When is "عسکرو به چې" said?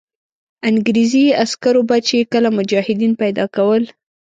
1.43-2.17